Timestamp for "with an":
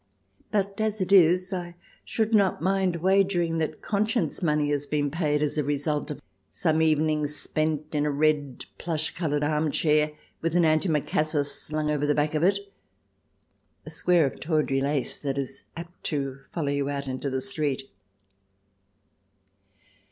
10.41-10.65